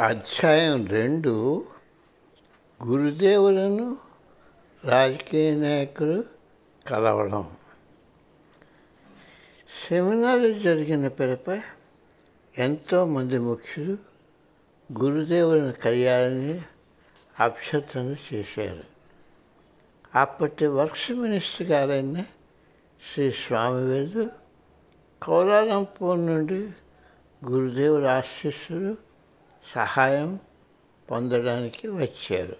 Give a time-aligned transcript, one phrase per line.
[0.00, 1.64] అధ్యాయం రెండు.
[2.84, 3.96] గురుదేవులను
[4.84, 6.24] రాజకీయ నాయకులు
[6.86, 7.50] కలవడం.
[9.88, 11.62] సెమినార్ జరిగిన పిలప
[12.58, 13.98] ఎంతోమంది ముఖ్యులు
[15.02, 16.62] గురుదేవులను కలియాలని
[17.40, 18.84] అభ్యర్థన చేశారు.
[20.14, 22.22] అప్పటి వర్క్స్ మినిస్టర్ గారైన
[23.14, 24.30] శ్రీ స్వామివేలు
[25.22, 26.70] కౌలాలంపూర్ నుండి
[27.50, 29.07] గురుదేవుల ఆశీస్సులు
[29.66, 30.40] సహాయం
[31.10, 32.56] పొందడానికి వచ్చారు.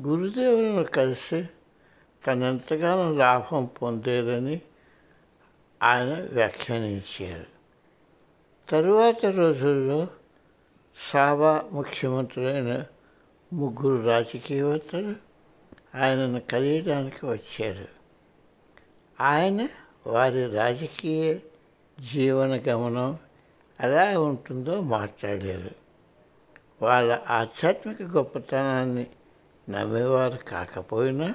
[0.00, 1.48] గురుదేవులను కలిసి
[2.26, 4.60] తనెంతగానో లాభం పొందేదని
[5.82, 7.46] ఆయన వ్యాఖ్యానించారు.
[8.70, 10.08] తరువాత రోజుల్లో
[11.12, 12.84] సాబా ముఖ్యమంత్రులైన
[13.52, 15.14] ముగ్గురు రాజకీయవేత్తలు
[15.96, 17.88] ఆయనను కలియడానికి వచ్చారు.
[19.20, 19.68] ఆయన
[20.06, 21.38] వారి రాజకీయ
[22.12, 23.18] జీవన గమనం
[23.84, 25.70] ఎలా ఉంటుందో మాట్లాడారు.
[26.82, 29.06] వాళ్ళ ఆధ్యాత్మిక గొప్పతనాన్ని
[29.70, 31.34] నమ్మేవారు కాకపోయినా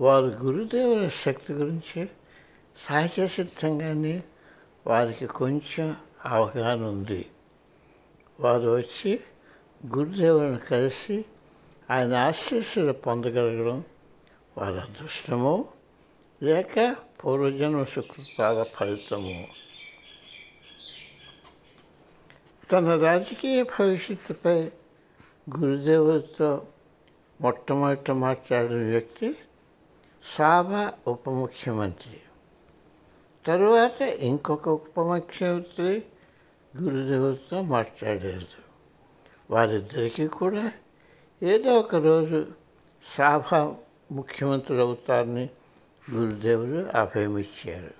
[0.00, 2.08] వారు గురుదేవుల శక్తి గురించి
[2.88, 4.22] సహజ సిద్ధంగానే
[4.86, 7.26] వారికి కొంచెం అవగాహన ఉంది.
[8.40, 9.20] వారు వచ్చి
[9.96, 11.24] గురుదేవులను కలిసి
[11.90, 13.84] ఆయన ఆశీస్సులు పొందగలగడం
[14.58, 15.64] వారి అదృష్టమో
[16.42, 19.48] లేక పూర్వజన్మ సుకృతాల ఫలితము
[22.72, 24.70] తన రాజకీయ భవిష్యత్తుపై
[25.58, 26.66] గురుదేవులతో
[27.40, 29.36] మొట్టమొదట మాట్లాడిన వ్యక్తి
[30.38, 32.20] సాబా ఉప ముఖ్యమంత్రి.
[33.46, 36.02] తరువాత ఇంకొక ఉప ముఖ్యమంత్రి
[36.82, 38.70] గురుదేవులతో మాట్లాడారు.
[39.50, 40.72] వారిద్దరికీ కూడా
[41.42, 42.46] ఏదో ఒక రోజు
[43.16, 43.74] సాభా
[44.12, 45.50] ముఖ్యమంత్రులు అవుతారని
[46.10, 47.94] గురుదేవులు అభయమిచ్చారు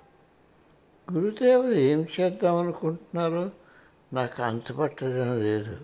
[1.13, 3.51] గురుదేవులు ఏం చేద్దామనుకుంటున్నారో
[4.13, 5.77] నాకు అంతుపట్టడం లేదు.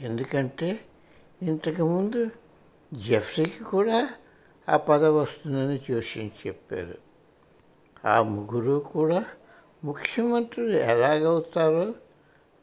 [0.00, 0.80] ఎందుకంటే
[1.42, 2.30] ఇంతకుముందు
[2.94, 4.10] జెఫ్రీకి కూడా
[4.68, 6.98] ఆ పదవి వస్తుందని జోషిని చెప్పారు.
[8.08, 9.24] ఆ ముగ్గురు కూడా
[9.84, 11.94] ముఖ్యమంత్రులు ఎలాగవుతారో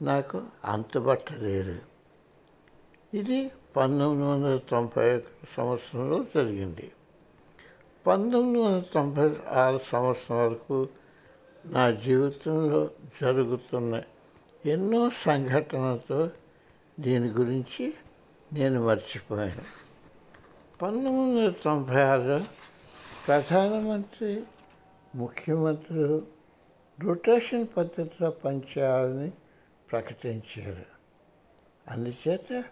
[0.01, 1.79] నాకు అంతుపట్టలేదు
[3.13, 6.91] ఇది పంతొమ్మిది వందల తొంభై ఒకటి సంవత్సరంలో జరిగింది.
[8.07, 10.87] పంతొమ్మిది వందల తొంభై ఆరు సంవత్సరం వరకు
[11.65, 12.89] నా జీవితంలో
[13.21, 14.01] జరుగుతున్న
[14.65, 16.29] ఎన్నో సంఘటనలతో
[16.99, 17.93] దీని గురించి
[18.53, 19.85] నేను మర్చిపోయాను.
[20.81, 22.39] పంతొమ్మిది వందల తొంభై ఆరులో
[23.27, 24.43] ప్రధానమంత్రి
[25.15, 26.27] ముఖ్యమంత్రులు
[26.99, 29.31] రొటేషన్ పద్ధతిలో పనిచేయాలని
[29.91, 30.85] ప్రకటించారు.
[31.87, 32.63] అందుచేత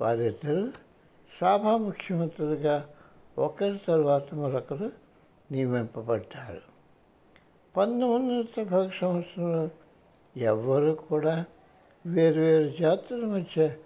[0.00, 0.68] వారిద్దరూ
[1.40, 2.88] సభా ముఖ్యమంత్రులుగా
[3.38, 4.92] ఒకరి తరువాత మరొకరు
[5.50, 6.62] నియమింపబడ్డారు.
[7.76, 9.70] పంతొమ్మిది వందల తొంభై సంవత్సరంలో
[10.36, 11.44] ఎవ్వరు కూడా
[12.06, 13.76] వేరువేరు జాతుల మధ్య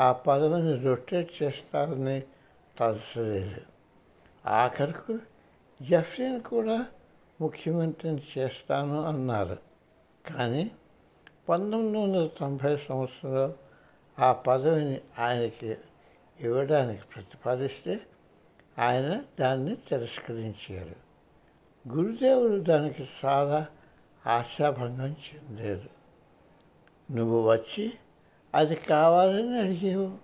[0.00, 2.22] ఆ పదవిని రొటేట్ చేస్తారని
[2.78, 3.60] తలసలేదు.
[4.46, 5.18] ఆఖరకు
[5.82, 6.86] జఫ్రీని కూడా
[7.40, 9.56] ముఖ్యమంత్రిని చేస్తాను అన్నారు.
[10.26, 10.70] కానీ
[11.48, 13.54] పంతొమ్మిది వందల తొంభై సంవత్సరంలో
[14.18, 15.76] ఆ పదవిని ఆయనకి
[16.40, 18.00] ఇవ్వడానికి ప్రతిపాదిస్తే
[18.78, 20.96] ఆయన దాన్ని తిరస్కరించారు.
[21.88, 23.66] గురుదేవుడు దానికి చాలా
[24.26, 25.88] ఆశాభంగం చెందారు.
[27.12, 27.92] నువ్వు వచ్చి
[28.54, 30.18] అది కావాలని అడిగావు.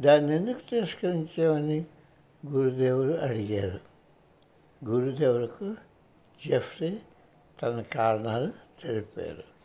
[0.00, 1.84] దాన్ని ఎందుకు తిరస్కరించావని
[2.46, 3.80] గురుదేవుడు అడిగారు.
[4.84, 5.74] గురుదేవులకు
[6.46, 6.98] జెఫ్రీ
[7.62, 8.52] తన కారణాలు
[8.82, 9.58] తెలిపారు.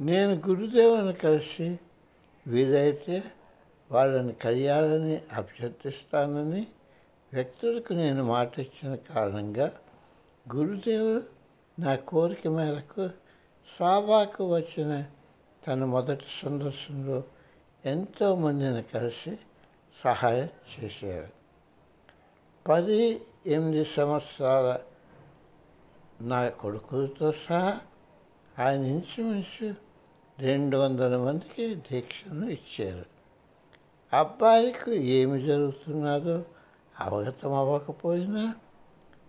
[0.00, 1.78] నేను గురుదేవుని కలిసి
[2.46, 3.22] వీలైతే
[3.90, 6.66] వాళ్ళని కలియాలని అభ్యర్థిస్తానని
[7.32, 9.78] వ్యక్తులకు నేను మాట ఇచ్చిన కారణంగా
[10.54, 11.22] గురుదేవుడు
[11.80, 13.10] నా కోరిక మేరకు
[13.78, 15.04] సాబాకు వచ్చిన
[15.66, 17.22] తన మొదటి సందర్శనలో
[17.84, 19.38] ఎంతోమందిని కలిసి
[20.04, 20.48] సహాయం
[20.78, 21.28] చేశారు.
[22.68, 24.78] పది ఎనిమిది సంవత్సరాల
[26.20, 27.80] నా కొడుకులతో సహా
[28.58, 29.74] ఆయన ఇంచుమించు
[30.38, 33.04] రెండు వందల మందికి దీక్షను ఇచ్చారు.
[34.12, 36.44] అబ్బాయికి ఏమి జరుగుతున్నదో
[37.00, 38.54] అవగతం అవ్వకపోయినా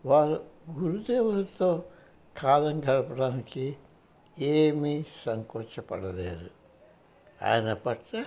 [0.06, 1.83] వారు గురుదేవులతో
[2.38, 3.77] కాలం గడపడానికి
[4.39, 6.50] ఏమీ సంకోచపడలేదు.
[7.42, 8.25] ఆయన పట్ల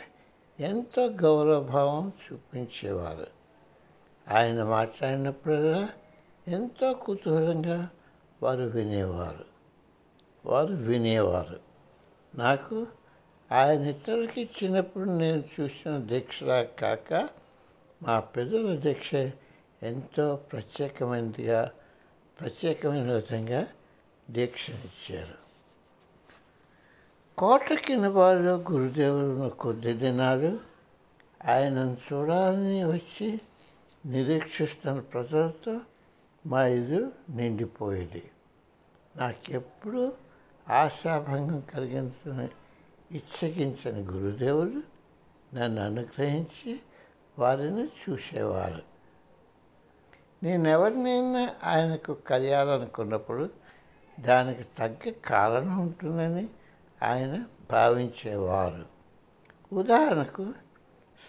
[0.61, 3.27] ఎంతో గౌరవభావం చూపించేవారు.
[4.29, 5.89] ఆయన మాట్లాడినప్పుడల్లా
[6.49, 7.89] ఎంతో కుతూహలంగా
[8.43, 9.45] వారు వినేవారు.
[10.47, 11.61] వారు వినేవారు.
[12.35, 12.87] నాకు
[13.53, 17.29] ఆయన ఇతరులకి ఇచ్చినప్పుడు నేను చూసిన దీక్షలా కాక
[18.03, 19.15] మా పెద్దల దీక్ష
[19.83, 21.71] ఎంతో ప్రత్యేకమైనదిగా
[22.41, 23.67] ప్రత్యేకమైన విధంగా
[24.31, 25.35] దీక్షనిచ్చారు.
[27.39, 30.61] కోట కింద వారిలో గురుదేవులను కొద్ది దినాలు
[31.49, 33.41] ఆయనను చూడాలని వచ్చి
[34.07, 35.81] నిరీక్షిస్తున్న ప్రజలతో
[36.47, 38.31] మా ఇల్లు నిండిపోయేది.
[39.17, 40.13] నాకెప్పుడు
[40.69, 42.49] ఆశాభంగం కలిగించని
[43.17, 44.83] ఇచ్చగించని గురుదేవులు
[45.55, 46.81] నన్ను అనుగ్రహించి
[47.39, 48.92] వారిని చూసేవారు.
[50.43, 53.51] నేనెవరినైనా ఆయనకు కలియాలనుకున్నప్పుడు
[54.21, 56.49] దానికి తగ్గ కారణం ఉంటుందని
[57.03, 58.87] ఆయన భావించేవారు.
[59.73, 60.53] ఉదాహరణకు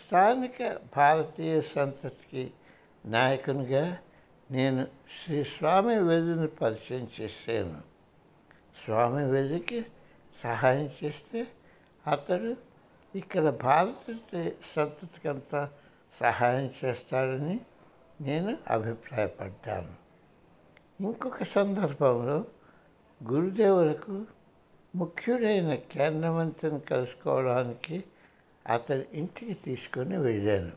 [0.06, 2.52] స్థానిక భారతీయ సంతతికి
[3.06, 3.98] నాయకునిగా
[4.52, 4.88] నేను
[5.24, 7.82] శ్రీ స్వామి వెదిని పరిచయం చేశాను.
[8.86, 9.86] స్వామి వెదికి
[10.44, 11.48] సహాయం చేస్తే
[12.08, 12.56] అతడు
[13.18, 14.16] ఇక్కడ భారత
[14.66, 15.70] సంతతికంతా
[16.22, 17.60] సహాయం చేస్తాడని
[18.24, 20.04] నేను అభిప్రాయపడ్డాను.
[21.04, 22.46] ఇంకొక సందర్భంలో
[23.32, 24.26] గురుదేవులకు
[24.96, 28.04] ముఖ్యుడైన కేంద్రమంత్రిని కలుసుకోవడానికి
[28.68, 30.72] అతని ఇంటికి తీసుకొని వెళ్ళాను.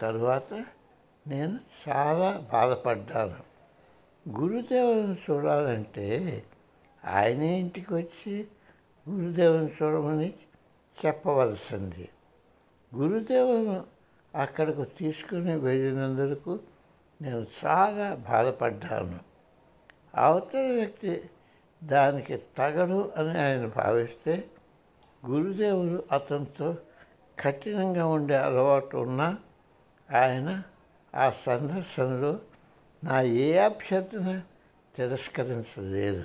[0.00, 0.64] తరువాత
[1.26, 1.58] నేను
[1.88, 3.50] చాలా బాధపడ్డాను.
[4.40, 6.42] గురుదేవుని చూడాలంటే
[7.04, 8.46] ఆయనే ఇంటికి వచ్చి
[9.10, 10.34] గురుదేవుని చూడమని
[11.06, 12.08] చెప్పవలసింది.
[12.94, 13.80] గురుదేవుని
[14.34, 16.58] అక్కడకు తీసుకుని వెళ్ళినందుకు
[17.22, 19.18] నేను చాలా బాధపడ్డాను.
[20.14, 21.30] అవతల వ్యక్తి
[21.84, 24.44] దానికి తగడు అని ఆయన భావిస్తే
[25.26, 26.76] గురుదేవుడు అతనితో
[27.40, 29.38] కఠినంగా ఉండే అలవాటు ఉన్నా
[30.16, 30.62] ఆయన
[31.14, 32.38] ఆ సందర్శనలో
[33.04, 34.42] నా ఏ అభ్యర్థన
[34.96, 36.24] తిరస్కరించలేదు.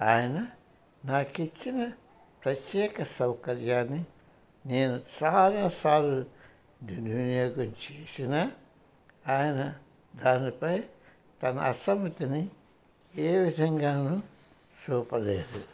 [0.00, 0.46] ఆయన
[1.04, 1.90] నాకు ఇచ్చిన
[2.44, 4.04] ప్రత్యేక సౌకర్యాన్ని
[4.66, 6.41] నేను చాలాసార్లు
[6.82, 8.50] దుర్వినియోగం చేసిన
[9.28, 9.74] ఆయన
[10.16, 10.82] దానిపై
[11.42, 12.48] తన అసమ్మతిని
[13.16, 14.20] ఏ విధంగానూ
[14.84, 15.64] చూపలేదు.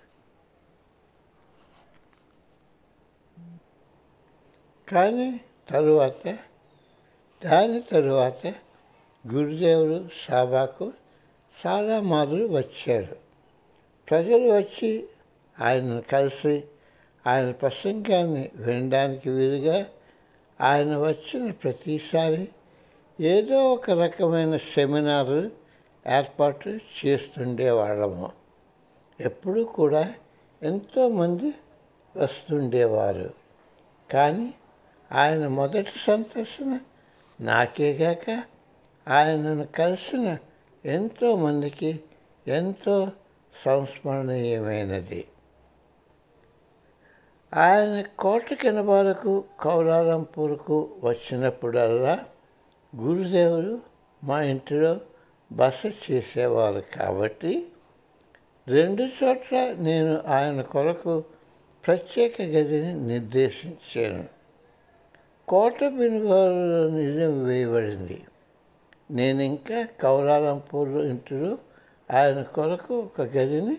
[4.88, 6.38] కానీ తరువాత
[7.44, 8.46] దాని తరువాత
[9.32, 10.92] గురుదేవుడు సాబాకు
[11.66, 13.16] చాలా మార్లు వచ్చారు.
[14.10, 15.08] ప్రజలు వచ్చి
[15.60, 16.64] ఆయనను కలిసి
[17.26, 19.86] ఆయన ప్రసంగాన్ని వినడానికి వీలుగా
[20.60, 22.48] ఆయన వచ్చిన ప్రతిసారి
[23.20, 25.50] ఏదో ఒక రకమైన సెమినార్
[26.08, 28.32] ఏర్పాటు చేస్తుండేవాళ్ళము.
[29.20, 30.14] ఎప్పుడూ కూడా
[30.62, 31.54] ఎంతోమంది
[32.16, 33.34] వస్తుండేవారు.
[34.12, 34.54] కానీ
[35.12, 36.80] ఆయన మొదటి సందర్శన
[37.40, 38.42] నాకేగాక
[39.08, 40.38] ఆయనను కలిసిన
[40.84, 42.00] ఎంతోమందికి
[42.48, 43.12] ఎంతో
[43.64, 45.24] సంస్మరణీయమైనది.
[47.56, 52.24] ఆయన కోట కినబారకు కౌలాలంపూర్కు వచ్చినప్పుడల్లా
[52.96, 53.80] గురుదేవుడు
[54.24, 55.00] మా ఇంటిలో
[55.52, 57.66] బస చేసేవారు కాబట్టి
[58.68, 61.24] రెండు చోట్ల నేను ఆయన కొరకు
[61.86, 64.24] ప్రత్యేక గదిని నిర్దేశించాను.
[65.48, 68.22] కోట బినుగారులో నిజం వేయబడింది.
[69.10, 71.58] నేను ఇంకా కౌలాలంపూర్ ఇంటిలో
[72.10, 73.78] ఆయన కొరకు ఒక గదిని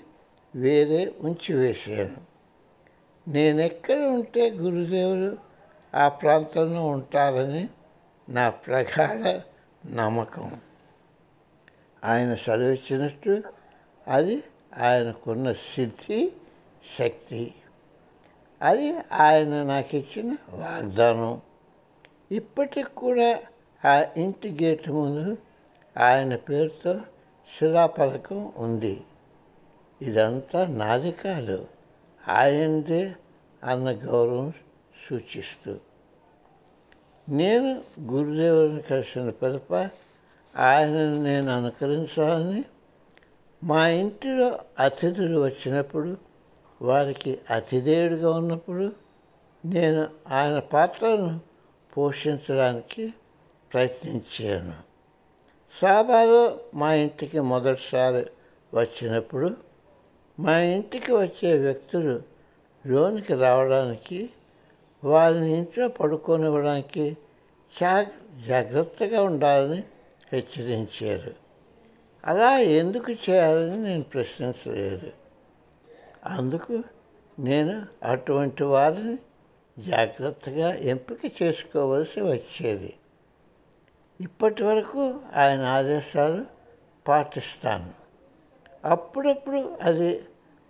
[0.56, 2.30] వేరే ఉంచి వేశాను
[3.28, 5.38] నేను ఎక్కడ ఉంటే గురుదేవుడు
[5.98, 7.70] ఆ ప్రాంతంలో ఉంటారని
[8.30, 9.40] నా ప్రగాఢ
[9.92, 10.62] నమ్మకం.
[12.04, 13.44] ఆయన సెలవిచ్చినట్టు
[14.08, 14.44] అది
[14.78, 16.32] ఆయనకున్న సిద్ధి
[17.00, 17.54] శక్తి.
[18.62, 21.42] అది ఆయన నాకు ఇచ్చిన వాగ్దానం.
[22.32, 23.40] ఇప్పటికి కూడా
[23.86, 25.38] ఆ ఇంటి గేటు ముందు
[25.98, 27.00] ఆయన పేరుతో
[27.58, 29.02] శిలాపలకం ఉంది.
[30.02, 31.68] ఇదంతా నాది కాదు.
[32.28, 33.16] ఆయనదే
[33.64, 34.54] అన్న గౌరవం
[35.10, 35.78] సూచిస్తూ.
[37.30, 39.74] నేను గురుదేవుని కలిసిన పిలప
[40.56, 42.64] ఆయనను నేను అనుకరించాలని
[43.64, 46.18] మా ఇంటిలో అతిథులు వచ్చినప్పుడు
[46.82, 48.94] వారికి అతిథేయుడిగా ఉన్నప్పుడు
[49.66, 51.40] నేను ఆయన పాత్రను
[51.98, 53.14] పోషించడానికి
[53.74, 54.74] ప్రయత్నించాను.
[55.82, 58.26] సాబాలో మా ఇంటికి మొదటిసారి
[58.74, 59.69] వచ్చినప్పుడు
[60.40, 62.22] మా ఇంటికి వచ్చే వ్యక్తులు
[62.88, 64.30] లోనికి రావడానికి
[65.04, 67.18] వారిని ఇంట్లో పడుకోనివ్వడానికి
[67.84, 68.06] చా
[68.48, 69.84] జాగ్రత్తగా ఉండాలని
[70.34, 71.34] హెచ్చరించారు.
[72.26, 75.12] అలా ఎందుకు చేయాలని నేను ప్రశ్నించలేదు.
[76.26, 76.84] అందుకు
[77.40, 79.18] నేను అటువంటి వారిని
[79.80, 82.94] జాగ్రత్తగా ఎంపిక చేసుకోవలసి వచ్చేది.
[84.22, 86.46] ఇప్పటి వరకు ఆయన ఆదేశాలు
[87.08, 87.99] పాటిస్తాను.
[88.90, 90.22] అప్పుడప్పుడు అది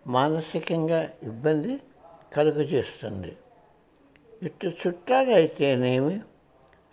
[0.07, 1.79] మానసికంగా ఇబ్బంది
[2.33, 3.37] కలుగజేస్తుంది.
[4.43, 6.21] ఇటు చుట్టాలు అయితేనేమి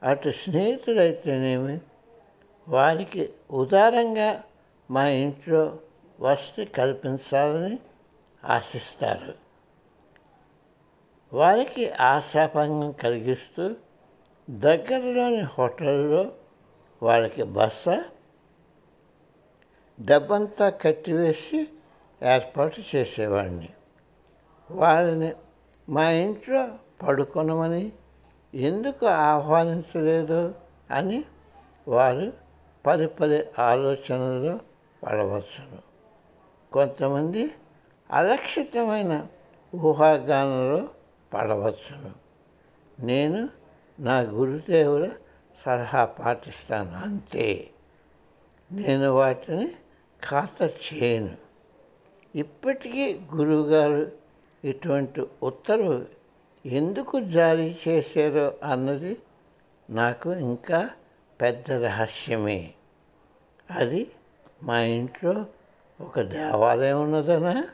[0.03, 1.81] అటు స్నేహితులైతేనేమి
[2.69, 4.43] వారికి ఉదారంగా
[4.91, 5.79] మా ఇంట్లో
[6.21, 7.79] వసతి కల్పించాలని
[8.45, 9.35] ఆశిస్తారు.
[11.33, 13.75] వారికి ఆశాభంగం కలిగిస్తూ
[14.51, 16.33] దగ్గరలోని హోటల్లో
[17.03, 17.85] వాళ్ళకి బస
[20.01, 21.69] డబ్బంతా కట్టివేసి
[22.23, 23.69] ఏర్పాటు చేసేవాడిని.
[24.71, 25.33] వాళ్ళని
[25.89, 26.69] మా ఇంట్లో
[27.03, 27.93] పడుకొనమని
[28.55, 30.55] ఎందుకు ఆహ్వానించలేదు
[30.91, 31.25] అని
[31.89, 32.33] వారు
[32.87, 34.61] పరిపరి ఆలోచనలో
[35.03, 35.79] పడవచ్చును.
[36.73, 37.51] కొంతమంది
[38.11, 39.27] అలక్షితమైన
[39.75, 40.89] ఊహాగానంలో
[41.35, 42.11] పడవచ్చును.
[43.07, 43.49] నేను
[44.01, 45.11] నా గురుదేవుల
[45.67, 47.71] సలహా పాటిస్తాను అంతే.
[48.73, 49.73] నేను వాటిని
[50.27, 51.37] కాస్త చేయను
[52.35, 54.13] ఇప్పటికీ గురువుగారు
[54.65, 56.07] ఇటువంటి ఉత్తర్వు
[56.67, 59.19] ఎందుకు జారీ చేశారో అన్నది
[59.91, 60.91] నాకు ఇంకా
[61.41, 62.75] పెద్ద రహస్యమే.
[63.71, 64.11] అది
[64.63, 65.47] మా ఇంట్లో
[66.01, 67.69] ఒక దేవాలయం ఉన్నదనా?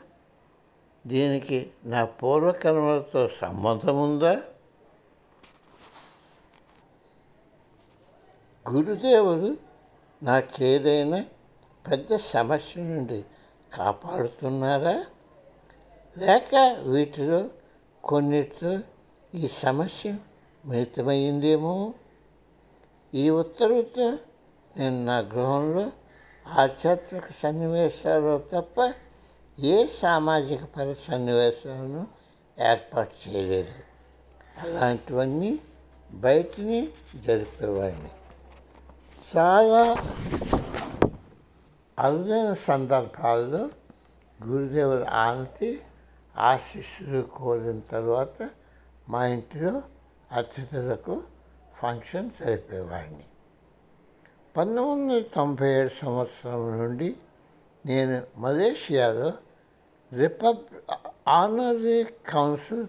[1.07, 4.41] దీనికి నా పూర్వకర్మలతో సంబంధం ఉందా?
[8.71, 9.57] గురుదేవుడు
[10.23, 11.25] నాకేదైనా
[11.91, 13.23] పెద్ద సమస్య నుండి
[13.73, 15.05] కాపాడుతున్నారా?
[16.17, 17.49] లేక వీటిలో
[18.03, 18.79] కొన్నిటితో
[19.35, 20.15] ఈ సమస్య
[20.65, 21.93] మిళితమైందేమో
[23.13, 24.17] ఈ ఉత్తర్వుతో
[24.77, 25.91] నేను నా గృహంలో
[26.47, 28.93] ఆధ్యాత్మిక సన్నివేశాలు తప్ప
[29.59, 32.07] ఏ సామాజిక పర సన్నివేశాలను
[32.59, 33.73] ఏర్పాటు చేయలేదు.
[34.59, 35.59] అలాంటివన్నీ
[36.11, 38.11] బయటని జరిపేవాడిని.
[39.37, 39.95] చాలా
[41.99, 43.69] అరుదైన సందర్భాల్లో
[44.47, 45.81] గురుదేవుల ఆనతి
[46.37, 48.49] ఆశీస్సులు కోరిన తర్వాత
[49.09, 49.81] మా ఇంటిలో
[50.31, 51.23] అతిథులకు
[51.75, 53.23] ఫంక్షన్ జరిపేవాడిని.
[54.57, 57.15] పంతొమ్మిది వందల తొంభై ఏడు సంవత్సరం నుండి
[57.85, 59.33] నేను మలేషియాలో
[60.13, 60.63] రిపబ్
[61.27, 62.87] honorary council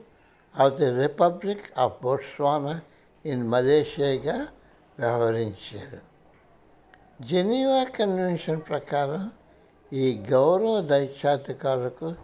[0.60, 2.80] of the republic of Botswana
[3.26, 4.48] in మలేషియాగా
[4.98, 6.13] వ్యవహరించారు.
[7.20, 9.32] జెనీవా కన్వెన్షన్ ప్రకారం
[9.92, 12.14] ఈ గౌరవ దైత్యాధికారులకు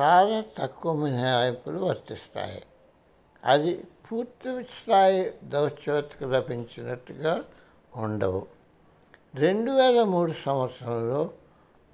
[0.00, 2.62] చాలా తక్కువ మినహాయింపులు వర్తిస్తాయి.
[3.44, 7.44] అది పూర్తి స్థాయి దౌత్యవతకు లభించినట్టుగా
[7.96, 8.46] ఉండవు.
[9.34, 11.30] రెండు వేల మూడు సంవత్సరంలో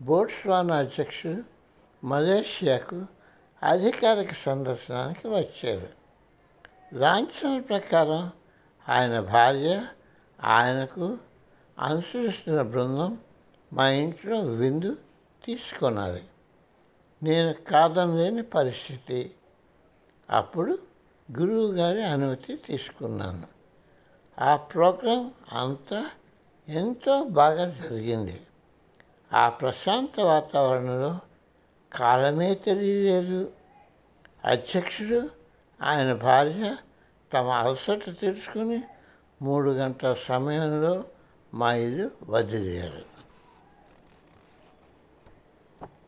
[0.03, 1.43] బోట్స్వానా అధ్యక్షుడు
[2.07, 3.05] మలేషియాకు
[3.63, 5.89] అధికారిక సందర్శనానికి వచ్చారు.
[6.95, 8.31] లాంఛనాల ప్రకారం
[8.89, 9.87] ఆయన భార్య
[10.45, 11.19] ఆయనకు
[11.83, 13.19] అనుసరిస్తున్న బృందం
[13.73, 14.97] మా ఇంట్లో విందు
[15.45, 16.23] తీసుకున్నది
[17.23, 19.35] నేను కాదనలేని పరిస్థితి.
[20.31, 20.79] అప్పుడు
[21.39, 23.47] గురువు గారి అనుమతి తీసుకున్నాను.
[24.39, 26.11] ఆ ప్రోగ్రాం అంతా
[26.69, 28.41] ఎంతో బాగా జరిగింది.
[29.33, 31.19] ఆ ప్రశాంత వాతావరణంలో
[31.93, 33.53] కాలమే తెలియలేదు.
[34.45, 35.31] అధ్యక్షుడు
[35.83, 36.77] ఆయన భార్య
[37.33, 38.83] తమ అలసట తీర్చుకుని
[39.43, 41.05] మూడు గంటల సమయంలో
[41.55, 43.12] మా ఇల్లు వదిలేరు.